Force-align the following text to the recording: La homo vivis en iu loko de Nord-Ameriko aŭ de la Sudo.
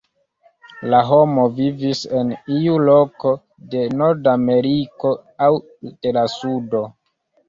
La 0.91 0.99
homo 1.07 1.41
vivis 1.57 1.99
en 2.19 2.31
iu 2.59 2.77
loko 2.87 3.33
de 3.73 3.81
Nord-Ameriko 3.99 5.13
aŭ 5.49 5.51
de 5.91 6.15
la 6.19 6.25
Sudo. 6.37 6.83